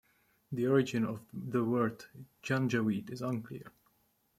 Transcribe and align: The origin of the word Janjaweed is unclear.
The 0.51 0.65
origin 0.65 1.05
of 1.05 1.19
the 1.31 1.63
word 1.63 2.05
Janjaweed 2.41 3.11
is 3.11 3.21
unclear. 3.21 3.71